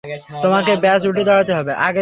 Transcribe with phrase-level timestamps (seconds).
[0.43, 1.71] তোমাকে ব্যস উঠে দাঁড়াতে হবে।